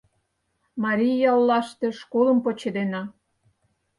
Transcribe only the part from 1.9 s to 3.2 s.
школым почедена.